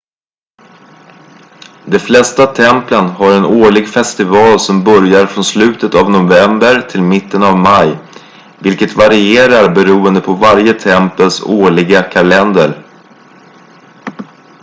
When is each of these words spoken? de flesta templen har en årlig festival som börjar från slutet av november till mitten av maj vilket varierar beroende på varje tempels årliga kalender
de 1.91 1.99
flesta 2.07 2.47
templen 2.53 3.07
har 3.19 3.33
en 3.33 3.45
årlig 3.45 3.87
festival 3.89 4.59
som 4.59 4.83
börjar 4.83 5.25
från 5.25 5.43
slutet 5.43 5.95
av 5.95 6.11
november 6.11 6.81
till 6.81 7.01
mitten 7.01 7.43
av 7.43 7.57
maj 7.57 7.97
vilket 8.59 8.95
varierar 8.95 9.75
beroende 9.75 10.21
på 10.21 10.33
varje 10.33 10.73
tempels 10.73 11.41
årliga 11.43 12.01
kalender 12.03 12.83